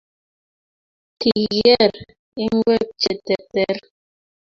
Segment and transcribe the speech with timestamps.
[1.19, 1.93] Kigigeer
[2.43, 3.77] ingwek che terter